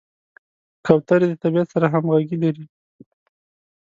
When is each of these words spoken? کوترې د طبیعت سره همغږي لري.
کوترې 0.85 1.25
د 1.29 1.33
طبیعت 1.43 1.67
سره 1.73 1.85
همغږي 1.93 2.37
لري. 2.43 2.65